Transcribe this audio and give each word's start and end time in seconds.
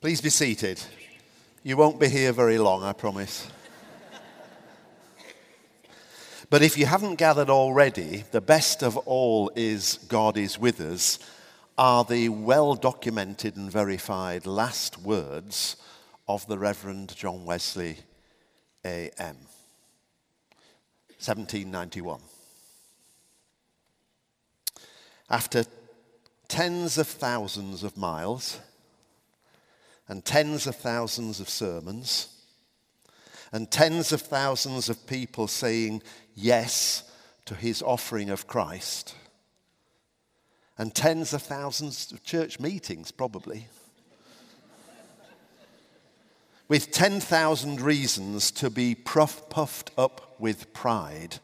Please 0.00 0.22
be 0.22 0.30
seated. 0.30 0.82
You 1.62 1.76
won't 1.76 2.00
be 2.00 2.08
here 2.08 2.32
very 2.32 2.56
long, 2.56 2.82
I 2.82 2.94
promise. 2.94 3.46
but 6.48 6.62
if 6.62 6.78
you 6.78 6.86
haven't 6.86 7.16
gathered 7.16 7.50
already, 7.50 8.24
the 8.30 8.40
best 8.40 8.82
of 8.82 8.96
all 8.96 9.52
is 9.54 9.98
God 10.08 10.38
is 10.38 10.58
with 10.58 10.80
us 10.80 11.18
are 11.76 12.02
the 12.02 12.30
well 12.30 12.76
documented 12.76 13.56
and 13.56 13.70
verified 13.70 14.46
last 14.46 15.02
words 15.02 15.76
of 16.26 16.46
the 16.46 16.56
Reverend 16.56 17.14
John 17.14 17.44
Wesley 17.44 17.98
AM, 18.86 19.36
1791. 21.18 22.22
After 25.28 25.64
tens 26.48 26.96
of 26.96 27.06
thousands 27.06 27.82
of 27.82 27.98
miles, 27.98 28.60
and 30.10 30.24
tens 30.24 30.66
of 30.66 30.74
thousands 30.74 31.38
of 31.38 31.48
sermons 31.48 32.42
and 33.52 33.70
tens 33.70 34.10
of 34.10 34.20
thousands 34.20 34.88
of 34.88 35.06
people 35.06 35.46
saying 35.46 36.02
yes 36.34 37.08
to 37.44 37.54
his 37.54 37.80
offering 37.80 38.28
of 38.28 38.48
Christ 38.48 39.14
and 40.76 40.92
tens 40.92 41.32
of 41.32 41.42
thousands 41.42 42.10
of 42.10 42.24
church 42.24 42.58
meetings, 42.58 43.12
probably. 43.12 43.68
with 46.66 46.90
10,000 46.90 47.80
reasons 47.80 48.50
to 48.50 48.68
be 48.68 48.96
puffed 48.96 49.92
up 49.96 50.34
with 50.40 50.72
pride 50.72 51.38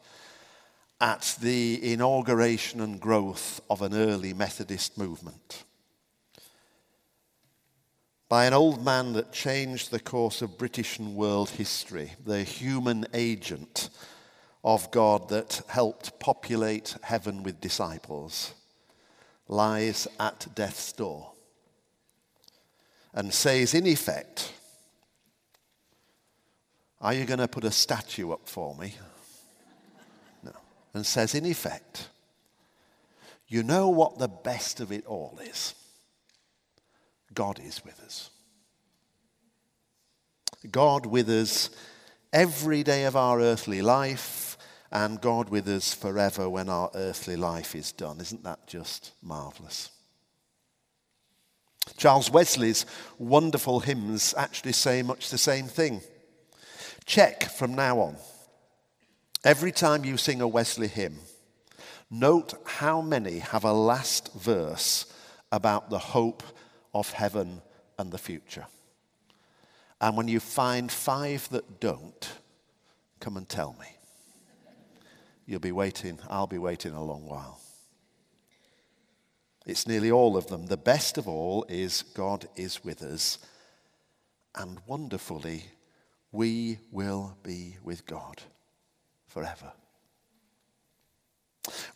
at 0.99 1.37
the 1.39 1.93
inauguration 1.93 2.81
and 2.81 2.99
growth 2.99 3.61
of 3.69 3.81
an 3.81 3.93
early 3.93 4.33
Methodist 4.33 4.97
movement 4.97 5.63
by 8.29 8.45
an 8.45 8.53
old 8.53 8.83
man 8.83 9.13
that 9.13 9.31
changed 9.31 9.89
the 9.89 9.99
course 9.99 10.41
of 10.41 10.57
British 10.57 10.99
and 10.99 11.15
world 11.15 11.49
history, 11.51 12.13
the 12.25 12.43
human 12.43 13.05
agent 13.13 13.89
of 14.63 14.91
God 14.91 15.29
that 15.29 15.61
helped 15.69 16.19
populate 16.19 16.95
heaven 17.03 17.43
with 17.43 17.61
disciples, 17.61 18.53
lies 19.47 20.07
at 20.19 20.47
death's 20.55 20.91
door 20.91 21.31
and 23.13 23.33
says, 23.33 23.73
in 23.73 23.87
effect, 23.87 24.51
Are 26.99 27.13
you 27.13 27.25
going 27.25 27.39
to 27.39 27.47
put 27.47 27.63
a 27.63 27.71
statue 27.71 28.31
up 28.31 28.47
for 28.49 28.75
me? 28.75 28.95
No. 30.43 30.51
And 30.93 31.05
says, 31.05 31.33
in 31.33 31.45
effect, 31.45 32.09
You 33.47 33.63
know 33.63 33.87
what 33.87 34.19
the 34.19 34.27
best 34.27 34.81
of 34.81 34.91
it 34.91 35.05
all 35.05 35.39
is? 35.41 35.73
God 37.37 37.59
is 37.63 37.85
with 37.85 37.99
us. 37.99 38.31
God 40.71 41.05
with 41.05 41.29
us 41.29 41.69
every 42.33 42.81
day 42.81 43.03
of 43.03 43.15
our 43.15 43.39
earthly 43.39 43.83
life, 43.83 44.57
and 44.91 45.21
God 45.21 45.49
with 45.49 45.67
us 45.67 45.93
forever 45.93 46.49
when 46.49 46.67
our 46.67 46.89
earthly 46.95 47.35
life 47.35 47.75
is 47.75 47.91
done. 47.91 48.19
Isn't 48.19 48.43
that 48.43 48.65
just 48.65 49.11
marvelous? 49.21 49.91
Charles 51.95 52.31
Wesley's 52.31 52.87
wonderful 53.19 53.81
hymns 53.81 54.33
actually 54.35 54.73
say 54.73 55.03
much 55.03 55.29
the 55.29 55.37
same 55.37 55.67
thing. 55.67 56.01
Check 57.05 57.43
from 57.51 57.75
now 57.75 57.99
on. 57.99 58.15
Every 59.43 59.71
time 59.71 60.03
you 60.03 60.17
sing 60.17 60.41
a 60.41 60.47
Wesley 60.47 60.87
hymn, 60.87 61.19
note 62.09 62.55
how 62.65 62.99
many 62.99 63.37
have 63.37 63.63
a 63.63 63.73
last 63.73 64.33
verse 64.33 65.05
about 65.51 65.91
the 65.91 65.99
hope 65.99 66.41
of 66.97 67.11
heaven 67.11 67.61
and 67.99 68.11
the 68.11 68.17
future. 68.17 68.65
And 70.01 70.17
when 70.17 70.27
you 70.27 70.39
find 70.39 70.91
five 70.91 71.47
that 71.49 71.79
don't, 71.79 72.29
come 73.19 73.37
and 73.37 73.47
tell 73.47 73.75
me. 73.79 73.87
You'll 75.45 75.59
be 75.59 75.71
waiting, 75.71 76.19
I'll 76.29 76.47
be 76.47 76.57
waiting 76.57 76.93
a 76.93 77.03
long 77.03 77.25
while. 77.25 77.59
It's 79.65 79.87
nearly 79.87 80.11
all 80.11 80.37
of 80.37 80.47
them. 80.47 80.67
The 80.67 80.77
best 80.77 81.17
of 81.17 81.27
all 81.27 81.65
is 81.69 82.01
God 82.01 82.47
is 82.55 82.83
with 82.83 83.01
us, 83.01 83.37
and 84.55 84.79
wonderfully, 84.87 85.65
we 86.31 86.79
will 86.91 87.37
be 87.43 87.77
with 87.83 88.05
God 88.05 88.41
forever. 89.27 89.71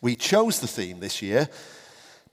We 0.02 0.16
chose 0.16 0.60
the 0.60 0.68
theme 0.68 1.00
this 1.00 1.22
year 1.22 1.50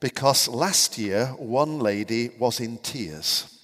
because 0.00 0.48
last 0.48 0.98
year 0.98 1.26
one 1.38 1.78
lady 1.78 2.30
was 2.38 2.60
in 2.60 2.78
tears. 2.78 3.54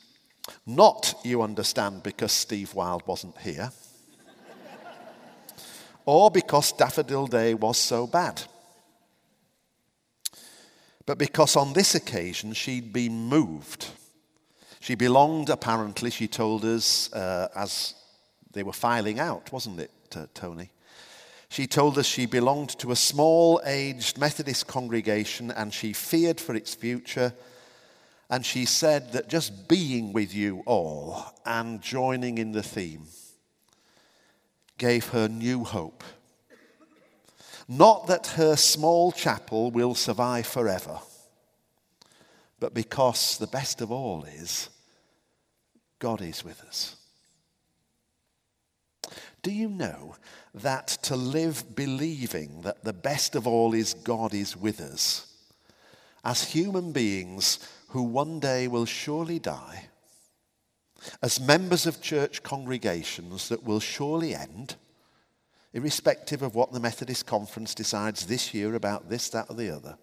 Not, 0.67 1.15
you 1.25 1.43
understand, 1.43 2.03
because 2.03 2.33
Steve 2.33 2.75
Wild 2.75 3.07
wasn't 3.07 3.39
here, 3.39 3.71
or 6.05 6.31
because 6.31 6.73
Daffodil 6.73 7.27
Day 7.27 7.55
was 7.55 7.79
so 7.79 8.07
bad, 8.07 8.43
but 11.07 11.19
because 11.19 11.57
on 11.57 11.73
this 11.73 11.95
occasion 11.95 12.53
she'd 12.53 12.93
been 12.93 13.29
moved. 13.29 13.89
She 14.81 14.97
belonged, 14.97 15.49
apparently, 15.49 16.11
she 16.11 16.29
told 16.29 16.63
us, 16.63 17.11
uh, 17.15 17.49
as 17.57 17.95
they 18.53 18.63
were 18.63 18.75
filing 18.75 19.19
out, 19.19 19.51
wasn't 19.51 19.81
it, 19.81 19.91
uh, 20.15 20.27
Tony? 20.35 20.71
She 21.55 21.69
told 21.69 21.99
us 21.99 22.07
she 22.07 22.27
belonged 22.27 22.71
to 22.81 22.91
a 22.91 22.97
small 22.97 23.61
aged 23.65 24.19
Methodist 24.19 24.67
congregation 24.67 25.53
and 25.53 25.73
she 25.73 25.93
feared 25.93 26.41
for 26.41 26.57
its 26.57 26.75
future. 26.75 27.33
And 28.29 28.45
she 28.45 28.65
said 28.65 29.13
that 29.13 29.29
just 29.29 29.69
being 29.69 30.13
with 30.13 30.35
you 30.35 30.65
all 30.67 31.33
and 31.47 31.81
joining 31.81 32.39
in 32.39 32.51
the 32.51 32.63
theme 32.65 33.05
gave 34.79 35.11
her 35.11 35.29
new 35.29 35.63
hope. 35.63 36.03
Not 37.69 38.09
that 38.09 38.27
her 38.35 38.57
small 38.57 39.13
chapel 39.13 39.71
will 39.71 39.95
survive 39.95 40.49
forever, 40.49 40.99
but 42.59 42.75
because 42.75 43.39
the 43.39 43.47
best 43.47 43.81
of 43.81 43.93
all 43.93 44.25
is 44.25 44.71
God 46.01 46.21
is 46.21 46.45
with 46.45 46.61
us. 46.65 46.97
Do 49.45 49.53
you 49.53 49.69
know 49.69 50.17
that 50.55 50.89
to 51.03 51.17
live 51.17 51.77
believing 51.77 52.63
that 52.63 52.83
the 52.83 52.95
best 52.95 53.37
of 53.37 53.47
all 53.47 53.75
is 53.75 53.93
God 53.93 54.33
is 54.33 54.57
with 54.57 54.81
us, 54.81 55.27
as 56.25 56.53
human 56.53 56.93
beings 56.93 57.59
who 57.89 58.03
one 58.03 58.41
day 58.41 58.69
will 58.69 58.87
surely 58.87 59.39
die, 59.39 59.89
as 61.23 61.39
members 61.39 61.85
of 61.85 62.01
church 62.01 62.43
congregations 62.43 63.51
that 63.51 63.63
will 63.63 63.81
surely 63.81 64.35
end, 64.35 64.77
irrespective 65.75 66.41
of 66.41 66.55
what 66.55 66.73
the 66.73 66.81
Methodist 66.81 67.27
Conference 67.27 67.75
decides 67.75 68.25
this 68.25 68.55
year 68.55 68.75
about 68.75 69.11
this, 69.11 69.29
that, 69.29 69.51
or 69.51 69.57
the 69.57 69.69
other, 69.69 69.99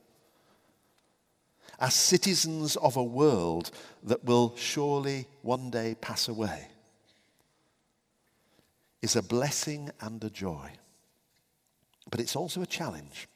as 1.80 1.96
citizens 1.96 2.75
of 2.75 2.96
a 2.96 3.03
world 3.03 3.72
that 4.03 4.24
will 4.24 4.56
surely 4.56 5.25
one 5.41 5.72
day 5.72 5.96
pass 6.00 6.28
away 6.28 6.68
is 9.01 9.16
a 9.16 9.23
blessing 9.23 9.89
and 10.00 10.23
a 10.23 10.29
joy. 10.29 10.69
But 12.09 12.19
it's 12.19 12.35
also 12.35 12.62
a 12.62 12.67
challenge. 12.67 13.28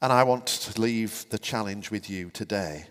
And 0.00 0.12
I 0.12 0.22
want 0.24 0.46
to 0.46 0.80
leave 0.80 1.26
the 1.30 1.38
challenge 1.38 1.90
with 1.90 2.10
you 2.10 2.30
today. 2.30 2.86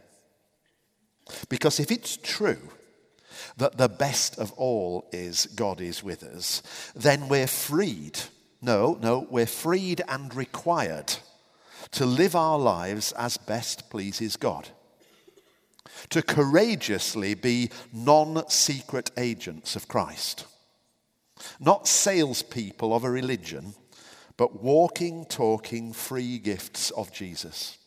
Because 1.50 1.80
if 1.80 1.92
it's 1.92 2.18
true 2.18 2.70
that 3.58 3.78
the 3.78 3.88
best 3.88 4.38
of 4.38 4.52
all 4.54 5.08
is 5.12 5.46
God 5.48 5.80
is 5.82 6.04
with 6.04 6.24
us, 6.24 6.62
then 6.96 7.30
we're 7.30 7.48
freed. 7.48 8.20
No, 8.62 8.98
no, 9.02 9.28
we're 9.30 9.46
freed 9.46 10.02
and 10.08 10.34
required 10.34 11.14
to 11.92 12.06
live 12.06 12.36
our 12.36 12.58
lives 12.58 13.12
as 13.14 13.38
best 13.38 13.90
pleases 13.90 14.36
God. 14.36 14.70
To 16.10 16.22
courageously 16.22 17.36
be 17.36 17.70
non 17.94 18.48
secret 18.50 19.12
agents 19.18 19.76
of 19.76 19.88
Christ 19.88 20.46
not 21.60 21.88
salespeople 21.88 22.94
of 22.94 23.04
a 23.04 23.10
religion, 23.10 23.74
but 24.38 24.62
walking, 24.62 25.26
talking, 25.26 25.94
free 25.94 26.40
gifts 26.40 26.90
of 26.92 27.12
Jesus. 27.12 27.78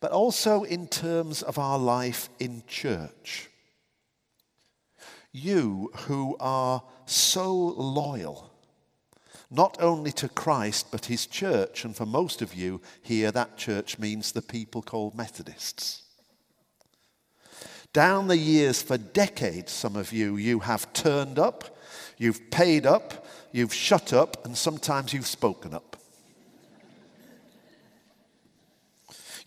But 0.00 0.10
also 0.10 0.64
in 0.64 0.88
terms 0.88 1.42
of 1.42 1.58
our 1.58 1.78
life 1.78 2.28
in 2.38 2.62
church. 2.66 3.48
You 5.32 5.90
who 6.06 6.36
are 6.38 6.82
so 7.06 7.52
loyal, 7.54 8.50
not 9.50 9.76
only 9.80 10.12
to 10.12 10.28
Christ, 10.28 10.88
but 10.90 11.06
his 11.06 11.26
church, 11.26 11.84
and 11.84 11.96
for 11.96 12.06
most 12.06 12.42
of 12.42 12.54
you 12.54 12.80
here, 13.02 13.30
that 13.32 13.56
church 13.56 13.98
means 13.98 14.32
the 14.32 14.42
people 14.42 14.82
called 14.82 15.14
Methodists. 15.14 16.02
Down 17.92 18.26
the 18.26 18.36
years, 18.36 18.82
for 18.82 18.98
decades, 18.98 19.70
some 19.70 19.94
of 19.94 20.12
you, 20.12 20.36
you 20.36 20.58
have 20.60 20.92
turned 20.92 21.38
up 21.38 21.73
You've 22.18 22.50
paid 22.50 22.86
up, 22.86 23.26
you've 23.52 23.74
shut 23.74 24.12
up, 24.12 24.44
and 24.44 24.56
sometimes 24.56 25.12
you've 25.12 25.26
spoken 25.26 25.74
up. 25.74 25.96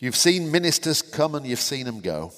You've 0.00 0.16
seen 0.16 0.52
ministers 0.52 1.02
come 1.02 1.34
and 1.34 1.44
you've 1.44 1.60
seen 1.60 1.84
them 1.84 2.00
go. 2.00 2.32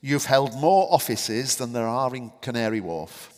You've 0.00 0.24
held 0.24 0.54
more 0.54 0.86
offices 0.90 1.56
than 1.56 1.72
there 1.72 1.86
are 1.86 2.14
in 2.14 2.32
Canary 2.40 2.80
Wharf. 2.80 3.34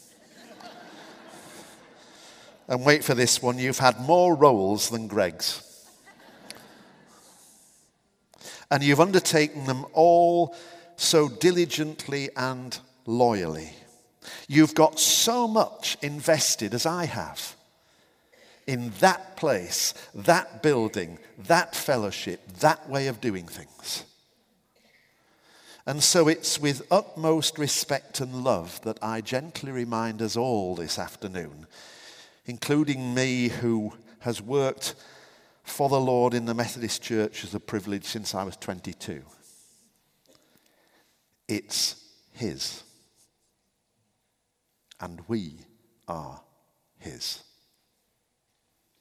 and 2.69 2.85
wait 2.85 3.03
for 3.03 3.15
this 3.15 3.43
one, 3.43 3.59
you've 3.59 3.79
had 3.79 3.99
more 4.01 4.35
roles 4.35 4.91
than 4.91 5.09
Greggs. 5.09 5.69
And 8.71 8.83
you've 8.83 9.01
undertaken 9.01 9.65
them 9.67 9.87
all 9.93 10.55
so 10.97 11.29
diligently 11.29 12.31
and 12.37 12.79
loyally. 13.07 13.73
You've 14.49 14.75
got 14.75 14.99
so 14.99 15.49
much 15.49 15.97
invested 16.03 16.75
as 16.75 16.87
I 16.87 17.07
have 17.07 17.57
in 18.67 18.93
that 19.01 19.37
place, 19.37 19.95
that 20.15 20.63
building, 20.63 21.19
that 21.47 21.75
fellowship, 21.75 22.41
that 22.61 22.89
way 22.89 23.09
of 23.09 23.21
doing 23.21 23.47
things. 23.47 24.05
And 25.85 26.03
so 26.03 26.29
it's 26.29 26.61
with 26.61 26.87
utmost 26.91 27.59
respect 27.59 28.21
and 28.21 28.45
love 28.45 28.81
that 28.83 28.99
I 29.03 29.21
gently 29.21 29.73
remind 29.73 30.23
us 30.23 30.37
all 30.37 30.77
this 30.77 30.99
afternoon, 30.99 31.67
including 32.47 33.15
me 33.15 33.49
who 33.49 33.95
has 34.21 34.41
worked 34.41 34.95
for 35.65 35.89
the 35.89 36.01
Lord 36.01 36.35
in 36.35 36.45
the 36.45 36.55
Methodist 36.55 37.03
Church 37.03 37.43
as 37.43 37.55
a 37.55 37.61
privilege 37.61 38.05
since 38.05 38.35
I 38.35 38.45
was 38.45 38.57
22. 38.57 39.23
It's 41.49 41.97
His. 42.33 42.85
And 45.03 45.21
we 45.29 45.59
are 46.09 46.41
His. 46.99 47.43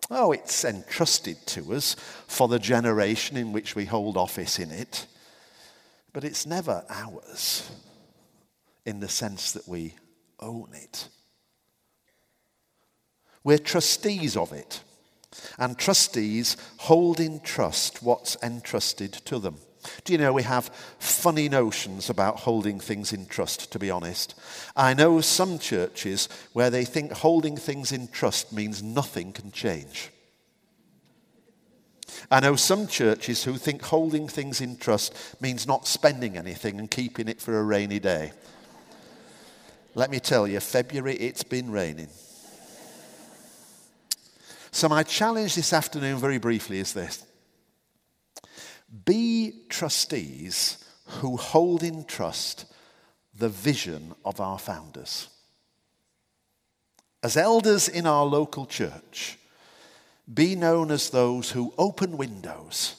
Oh, 0.09 0.33
it's 0.33 0.65
entrusted 0.65 1.37
to 1.47 1.73
us 1.73 1.95
for 2.27 2.49
the 2.49 2.59
generation 2.59 3.37
in 3.37 3.53
which 3.53 3.75
we 3.75 3.85
hold 3.85 4.17
office 4.17 4.59
in 4.59 4.71
it, 4.71 5.05
but 6.11 6.25
it's 6.25 6.45
never 6.45 6.83
ours 6.89 7.71
in 8.85 8.99
the 8.99 9.07
sense 9.07 9.53
that 9.53 9.67
we 9.67 9.95
own 10.39 10.71
it. 10.73 11.07
We're 13.43 13.57
trustees 13.57 14.35
of 14.35 14.51
it, 14.51 14.81
and 15.57 15.77
trustees 15.77 16.57
hold 16.77 17.19
in 17.19 17.39
trust 17.39 18.03
what's 18.03 18.35
entrusted 18.43 19.13
to 19.13 19.39
them. 19.39 19.57
Do 20.03 20.13
you 20.13 20.19
know 20.19 20.33
we 20.33 20.43
have 20.43 20.69
funny 20.99 21.49
notions 21.49 22.09
about 22.09 22.41
holding 22.41 22.79
things 22.79 23.13
in 23.13 23.25
trust, 23.25 23.71
to 23.71 23.79
be 23.79 23.89
honest? 23.89 24.35
I 24.75 24.93
know 24.93 25.21
some 25.21 25.59
churches 25.59 26.29
where 26.53 26.69
they 26.69 26.85
think 26.85 27.11
holding 27.11 27.57
things 27.57 27.91
in 27.91 28.07
trust 28.07 28.53
means 28.53 28.83
nothing 28.83 29.33
can 29.33 29.51
change. 29.51 30.11
I 32.29 32.39
know 32.39 32.55
some 32.55 32.87
churches 32.87 33.43
who 33.43 33.57
think 33.57 33.81
holding 33.81 34.27
things 34.27 34.61
in 34.61 34.77
trust 34.77 35.41
means 35.41 35.67
not 35.67 35.87
spending 35.87 36.37
anything 36.37 36.79
and 36.79 36.89
keeping 36.89 37.27
it 37.27 37.41
for 37.41 37.57
a 37.57 37.63
rainy 37.63 37.99
day. 37.99 38.31
Let 39.95 40.09
me 40.09 40.19
tell 40.19 40.47
you, 40.47 40.59
February 40.59 41.15
it's 41.15 41.43
been 41.43 41.71
raining. 41.71 42.09
So, 44.71 44.87
my 44.87 45.03
challenge 45.03 45.55
this 45.55 45.73
afternoon, 45.73 46.17
very 46.17 46.37
briefly, 46.37 46.79
is 46.79 46.93
this 46.93 47.25
be 49.05 49.53
trustees 49.69 50.83
who 51.05 51.37
hold 51.37 51.83
in 51.83 52.03
trust 52.05 52.65
the 53.37 53.49
vision 53.49 54.13
of 54.25 54.39
our 54.39 54.59
founders. 54.59 55.29
As 57.23 57.37
elders 57.37 57.87
in 57.87 58.05
our 58.05 58.25
local 58.25 58.65
church, 58.65 59.37
be 60.31 60.55
known 60.55 60.91
as 60.91 61.09
those 61.09 61.51
who 61.51 61.73
open 61.77 62.17
windows 62.17 62.95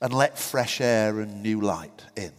and 0.00 0.12
let 0.12 0.38
fresh 0.38 0.80
air 0.80 1.20
and 1.20 1.42
new 1.42 1.60
light 1.60 2.04
in, 2.16 2.32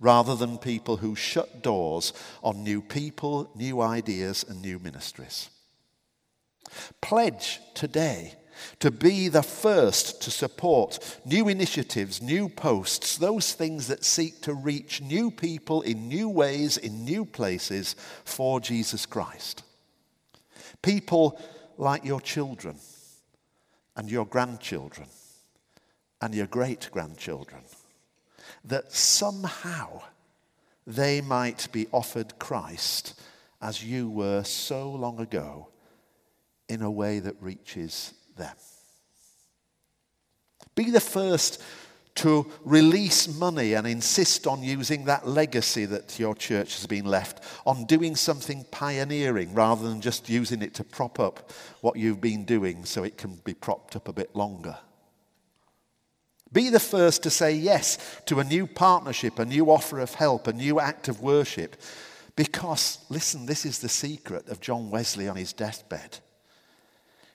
rather 0.00 0.34
than 0.34 0.58
people 0.58 0.98
who 0.98 1.14
shut 1.14 1.62
doors 1.62 2.12
on 2.42 2.64
new 2.64 2.80
people, 2.80 3.50
new 3.54 3.80
ideas, 3.80 4.44
and 4.48 4.62
new 4.62 4.78
ministries. 4.78 5.50
Pledge 7.00 7.60
today 7.74 8.34
to 8.80 8.90
be 8.90 9.28
the 9.28 9.42
first 9.42 10.22
to 10.22 10.30
support 10.30 11.18
new 11.24 11.48
initiatives, 11.48 12.20
new 12.22 12.48
posts, 12.48 13.16
those 13.18 13.52
things 13.52 13.88
that 13.88 14.04
seek 14.04 14.40
to 14.42 14.54
reach 14.54 15.00
new 15.00 15.30
people 15.30 15.82
in 15.82 16.08
new 16.08 16.28
ways, 16.28 16.76
in 16.76 17.04
new 17.04 17.24
places 17.24 17.96
for 18.24 18.60
Jesus 18.60 19.06
Christ. 19.06 19.62
People 20.82 21.40
like 21.78 22.04
your 22.04 22.20
children 22.20 22.76
and 23.96 24.10
your 24.10 24.26
grandchildren 24.26 25.08
and 26.20 26.34
your 26.34 26.46
great 26.46 26.88
grandchildren, 26.92 27.62
that 28.64 28.92
somehow 28.92 30.02
they 30.86 31.20
might 31.20 31.68
be 31.72 31.86
offered 31.92 32.38
Christ 32.38 33.20
as 33.60 33.84
you 33.84 34.10
were 34.10 34.42
so 34.44 34.90
long 34.90 35.20
ago 35.20 35.68
in 36.68 36.82
a 36.82 36.90
way 36.90 37.20
that 37.20 37.40
reaches 37.40 38.14
them. 38.42 38.56
Be 40.74 40.90
the 40.90 41.00
first 41.00 41.62
to 42.14 42.50
release 42.64 43.26
money 43.38 43.72
and 43.72 43.86
insist 43.86 44.46
on 44.46 44.62
using 44.62 45.06
that 45.06 45.26
legacy 45.26 45.86
that 45.86 46.18
your 46.18 46.34
church 46.34 46.76
has 46.76 46.86
been 46.86 47.06
left, 47.06 47.42
on 47.64 47.84
doing 47.86 48.16
something 48.16 48.64
pioneering 48.70 49.54
rather 49.54 49.88
than 49.88 50.00
just 50.00 50.28
using 50.28 50.60
it 50.62 50.74
to 50.74 50.84
prop 50.84 51.18
up 51.18 51.50
what 51.80 51.96
you've 51.96 52.20
been 52.20 52.44
doing 52.44 52.84
so 52.84 53.02
it 53.02 53.16
can 53.16 53.36
be 53.44 53.54
propped 53.54 53.96
up 53.96 54.08
a 54.08 54.12
bit 54.12 54.34
longer. 54.36 54.76
Be 56.52 56.68
the 56.68 56.80
first 56.80 57.22
to 57.22 57.30
say 57.30 57.54
yes 57.54 58.20
to 58.26 58.40
a 58.40 58.44
new 58.44 58.66
partnership, 58.66 59.38
a 59.38 59.46
new 59.46 59.70
offer 59.70 59.98
of 60.00 60.14
help, 60.14 60.46
a 60.46 60.52
new 60.52 60.78
act 60.78 61.08
of 61.08 61.22
worship. 61.22 61.76
Because, 62.36 62.98
listen, 63.08 63.46
this 63.46 63.64
is 63.64 63.78
the 63.78 63.88
secret 63.88 64.48
of 64.48 64.60
John 64.60 64.90
Wesley 64.90 65.28
on 65.28 65.36
his 65.36 65.54
deathbed. 65.54 66.18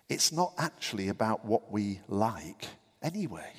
It's 0.09 0.31
not 0.31 0.53
actually 0.57 1.09
about 1.09 1.45
what 1.45 1.71
we 1.71 1.99
like 2.07 2.67
anyway. 3.01 3.51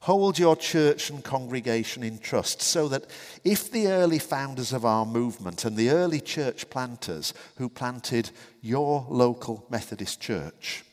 Hold 0.00 0.38
your 0.38 0.56
church 0.56 1.10
and 1.10 1.22
congregation 1.22 2.02
in 2.02 2.18
trust 2.18 2.60
so 2.62 2.88
that 2.88 3.06
if 3.44 3.70
the 3.70 3.88
early 3.88 4.18
founders 4.18 4.72
of 4.72 4.84
our 4.84 5.06
movement 5.06 5.64
and 5.64 5.76
the 5.76 5.90
early 5.90 6.20
church 6.20 6.68
planters 6.70 7.34
who 7.56 7.68
planted 7.68 8.30
your 8.60 9.06
local 9.08 9.66
Methodist 9.70 10.20
church, 10.20 10.84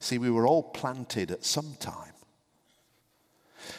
see, 0.00 0.18
we 0.18 0.30
were 0.30 0.46
all 0.46 0.62
planted 0.62 1.30
at 1.30 1.44
some 1.44 1.74
time, 1.78 2.12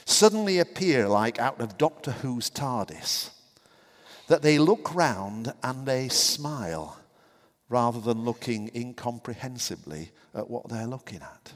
suddenly 0.05 0.59
appear 0.59 1.07
like 1.07 1.39
out 1.39 1.59
of 1.59 1.77
Doctor 1.77 2.11
Who's 2.11 2.49
TARDIS, 2.49 3.31
that 4.27 4.41
they 4.41 4.59
look 4.59 4.93
round 4.95 5.53
and 5.61 5.85
they 5.85 6.07
smile 6.07 6.97
rather 7.69 7.99
than 7.99 8.23
looking 8.23 8.69
incomprehensibly 8.73 10.11
at 10.33 10.49
what 10.49 10.69
they're 10.69 10.87
looking 10.87 11.21
at. 11.21 11.53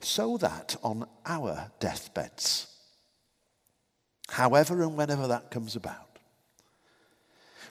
So 0.00 0.36
that 0.38 0.76
on 0.82 1.06
our 1.24 1.70
deathbeds, 1.78 2.66
however 4.28 4.82
and 4.82 4.96
whenever 4.96 5.26
that 5.28 5.50
comes 5.50 5.76
about, 5.76 6.18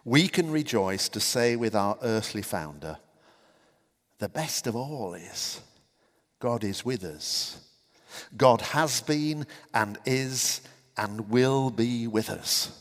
we 0.05 0.27
can 0.27 0.50
rejoice 0.50 1.10
to 1.10 1.19
say 1.19 1.55
with 1.55 1.75
our 1.75 1.98
earthly 2.01 2.41
founder, 2.41 2.98
the 4.19 4.29
best 4.29 4.67
of 4.67 4.75
all 4.75 5.13
is 5.13 5.62
God 6.39 6.63
is 6.63 6.86
with 6.86 7.03
us. 7.03 7.60
God 8.36 8.62
has 8.62 9.01
been 9.01 9.46
and 9.74 9.98
is 10.05 10.62
and 10.98 11.29
will 11.29 11.69
be 11.69 12.08
with 12.08 12.29
us. 12.29 12.72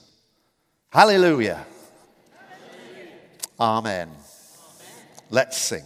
Hallelujah. 0.90 1.66
Amen. 3.60 4.08
Amen. 4.08 4.16
Let's 5.30 5.58
sing. 5.58 5.84